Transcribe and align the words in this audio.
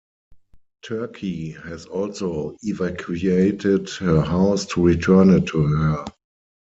Turkey 0.81 1.51
has 1.51 1.85
also 1.85 2.57
evacuated 2.63 3.87
her 3.99 4.21
house 4.21 4.65
to 4.65 4.83
return 4.83 5.29
it 5.29 5.45
to 5.45 5.61
her. 5.61 6.05